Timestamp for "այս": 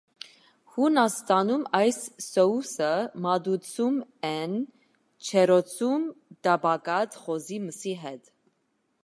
1.79-1.99